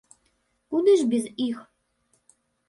[0.71, 1.61] Куды ж без іх!